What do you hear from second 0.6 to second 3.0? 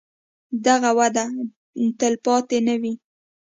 دغه وده تلپاتې نه وي.